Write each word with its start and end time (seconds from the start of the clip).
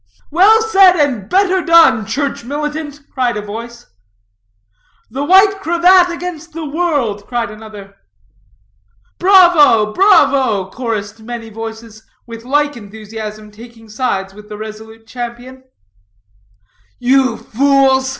"Well 0.31 0.63
said 0.63 0.95
and 0.95 1.29
better 1.29 1.61
done, 1.61 2.07
church 2.07 2.43
militant!" 2.43 3.01
cried 3.11 3.37
a 3.37 3.41
voice. 3.43 3.85
"The 5.11 5.23
white 5.23 5.59
cravat 5.61 6.09
against 6.09 6.53
the 6.53 6.65
world!" 6.65 7.27
cried 7.27 7.51
another. 7.51 7.93
"Bravo, 9.19 9.93
bravo!" 9.93 10.71
chorused 10.71 11.19
many 11.19 11.51
voices, 11.51 12.01
with 12.25 12.43
like 12.43 12.75
enthusiasm 12.75 13.51
taking 13.51 13.89
sides 13.89 14.33
with 14.33 14.49
the 14.49 14.57
resolute 14.57 15.05
champion. 15.05 15.65
"You 16.97 17.37
fools!" 17.37 18.09